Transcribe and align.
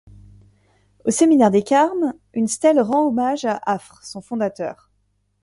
Au 1.05 1.11
séminaire 1.11 1.51
des 1.51 1.61
Carmes, 1.61 2.15
une 2.33 2.47
stèle 2.47 2.81
rend 2.81 3.05
hommage 3.05 3.45
à 3.45 3.59
Affre, 3.67 3.99
son 4.01 4.19
fondateur. 4.19 4.89